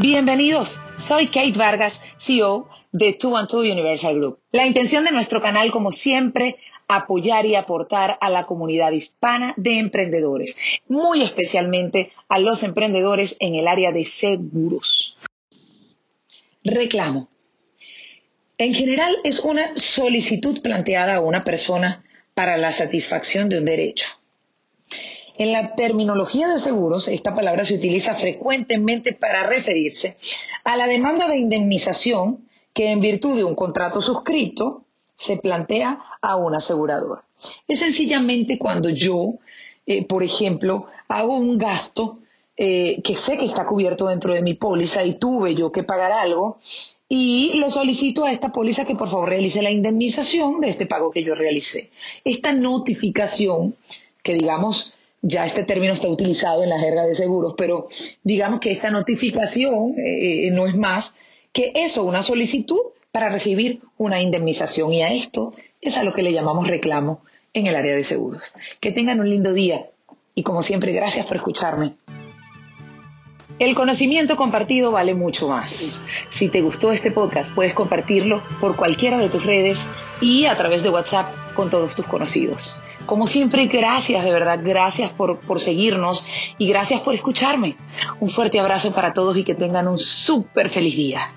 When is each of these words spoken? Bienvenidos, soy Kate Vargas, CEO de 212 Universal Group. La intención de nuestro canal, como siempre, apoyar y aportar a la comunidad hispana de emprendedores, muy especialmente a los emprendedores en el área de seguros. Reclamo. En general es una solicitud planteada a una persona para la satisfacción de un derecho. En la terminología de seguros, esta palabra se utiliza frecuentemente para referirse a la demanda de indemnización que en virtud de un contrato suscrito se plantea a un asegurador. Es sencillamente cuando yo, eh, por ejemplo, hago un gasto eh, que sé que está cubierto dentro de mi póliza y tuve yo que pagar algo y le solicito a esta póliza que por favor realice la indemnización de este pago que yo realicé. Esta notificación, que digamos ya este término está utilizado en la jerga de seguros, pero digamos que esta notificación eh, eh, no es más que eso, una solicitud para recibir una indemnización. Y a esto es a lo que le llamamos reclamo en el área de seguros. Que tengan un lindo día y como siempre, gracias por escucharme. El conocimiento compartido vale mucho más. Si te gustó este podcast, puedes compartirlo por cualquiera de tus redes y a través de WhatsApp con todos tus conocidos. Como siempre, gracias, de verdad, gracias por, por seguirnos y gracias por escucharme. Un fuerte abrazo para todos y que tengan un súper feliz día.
Bienvenidos, 0.00 0.80
soy 0.96 1.26
Kate 1.26 1.52
Vargas, 1.58 2.00
CEO 2.16 2.70
de 2.90 3.18
212 3.20 3.70
Universal 3.70 4.14
Group. 4.14 4.38
La 4.50 4.66
intención 4.66 5.04
de 5.04 5.12
nuestro 5.12 5.42
canal, 5.42 5.70
como 5.70 5.92
siempre, 5.92 6.56
apoyar 6.88 7.44
y 7.44 7.54
aportar 7.54 8.16
a 8.22 8.30
la 8.30 8.46
comunidad 8.46 8.92
hispana 8.92 9.52
de 9.58 9.78
emprendedores, 9.78 10.56
muy 10.88 11.20
especialmente 11.20 12.12
a 12.30 12.38
los 12.38 12.62
emprendedores 12.62 13.36
en 13.40 13.56
el 13.56 13.68
área 13.68 13.92
de 13.92 14.06
seguros. 14.06 15.18
Reclamo. 16.64 17.28
En 18.56 18.72
general 18.72 19.14
es 19.22 19.40
una 19.40 19.76
solicitud 19.76 20.62
planteada 20.62 21.16
a 21.16 21.20
una 21.20 21.44
persona 21.44 22.02
para 22.32 22.56
la 22.56 22.72
satisfacción 22.72 23.50
de 23.50 23.58
un 23.58 23.66
derecho. 23.66 24.19
En 25.40 25.52
la 25.52 25.74
terminología 25.74 26.48
de 26.48 26.58
seguros, 26.58 27.08
esta 27.08 27.34
palabra 27.34 27.64
se 27.64 27.76
utiliza 27.76 28.14
frecuentemente 28.14 29.14
para 29.14 29.44
referirse 29.44 30.18
a 30.64 30.76
la 30.76 30.86
demanda 30.86 31.28
de 31.28 31.38
indemnización 31.38 32.46
que 32.74 32.90
en 32.90 33.00
virtud 33.00 33.36
de 33.36 33.44
un 33.44 33.54
contrato 33.54 34.02
suscrito 34.02 34.84
se 35.14 35.38
plantea 35.38 35.98
a 36.20 36.36
un 36.36 36.54
asegurador. 36.54 37.22
Es 37.66 37.78
sencillamente 37.78 38.58
cuando 38.58 38.90
yo, 38.90 39.36
eh, 39.86 40.04
por 40.04 40.22
ejemplo, 40.22 40.84
hago 41.08 41.38
un 41.38 41.56
gasto 41.56 42.18
eh, 42.58 43.00
que 43.02 43.14
sé 43.14 43.38
que 43.38 43.46
está 43.46 43.64
cubierto 43.64 44.08
dentro 44.08 44.34
de 44.34 44.42
mi 44.42 44.52
póliza 44.52 45.04
y 45.04 45.14
tuve 45.14 45.54
yo 45.54 45.72
que 45.72 45.84
pagar 45.84 46.12
algo 46.12 46.58
y 47.08 47.54
le 47.54 47.70
solicito 47.70 48.26
a 48.26 48.32
esta 48.32 48.52
póliza 48.52 48.84
que 48.84 48.94
por 48.94 49.08
favor 49.08 49.30
realice 49.30 49.62
la 49.62 49.70
indemnización 49.70 50.60
de 50.60 50.68
este 50.68 50.84
pago 50.84 51.10
que 51.10 51.24
yo 51.24 51.34
realicé. 51.34 51.88
Esta 52.24 52.52
notificación, 52.52 53.74
que 54.22 54.34
digamos 54.34 54.92
ya 55.22 55.44
este 55.44 55.64
término 55.64 55.92
está 55.92 56.08
utilizado 56.08 56.62
en 56.62 56.70
la 56.70 56.78
jerga 56.78 57.04
de 57.04 57.14
seguros, 57.14 57.54
pero 57.56 57.88
digamos 58.22 58.60
que 58.60 58.72
esta 58.72 58.90
notificación 58.90 59.94
eh, 59.98 60.46
eh, 60.46 60.50
no 60.50 60.66
es 60.66 60.76
más 60.76 61.16
que 61.52 61.72
eso, 61.74 62.04
una 62.04 62.22
solicitud 62.22 62.80
para 63.12 63.28
recibir 63.28 63.80
una 63.98 64.20
indemnización. 64.22 64.92
Y 64.92 65.02
a 65.02 65.12
esto 65.12 65.52
es 65.80 65.98
a 65.98 66.04
lo 66.04 66.12
que 66.12 66.22
le 66.22 66.32
llamamos 66.32 66.68
reclamo 66.68 67.22
en 67.52 67.66
el 67.66 67.76
área 67.76 67.94
de 67.94 68.04
seguros. 68.04 68.54
Que 68.80 68.92
tengan 68.92 69.20
un 69.20 69.28
lindo 69.28 69.52
día 69.52 69.86
y 70.34 70.42
como 70.42 70.62
siempre, 70.62 70.92
gracias 70.92 71.26
por 71.26 71.36
escucharme. 71.36 71.94
El 73.58 73.74
conocimiento 73.74 74.36
compartido 74.36 74.90
vale 74.90 75.14
mucho 75.14 75.48
más. 75.48 76.06
Si 76.30 76.48
te 76.48 76.62
gustó 76.62 76.92
este 76.92 77.10
podcast, 77.10 77.52
puedes 77.52 77.74
compartirlo 77.74 78.42
por 78.58 78.74
cualquiera 78.74 79.18
de 79.18 79.28
tus 79.28 79.44
redes 79.44 79.86
y 80.22 80.46
a 80.46 80.56
través 80.56 80.82
de 80.82 80.88
WhatsApp 80.88 81.26
con 81.54 81.68
todos 81.68 81.94
tus 81.94 82.06
conocidos. 82.06 82.80
Como 83.10 83.26
siempre, 83.26 83.66
gracias, 83.66 84.24
de 84.24 84.30
verdad, 84.30 84.60
gracias 84.62 85.10
por, 85.10 85.40
por 85.40 85.60
seguirnos 85.60 86.28
y 86.58 86.68
gracias 86.68 87.00
por 87.00 87.12
escucharme. 87.12 87.74
Un 88.20 88.30
fuerte 88.30 88.60
abrazo 88.60 88.94
para 88.94 89.12
todos 89.12 89.36
y 89.36 89.42
que 89.42 89.56
tengan 89.56 89.88
un 89.88 89.98
súper 89.98 90.70
feliz 90.70 90.94
día. 90.94 91.32